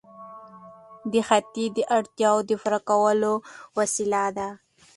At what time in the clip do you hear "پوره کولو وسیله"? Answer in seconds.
2.61-4.23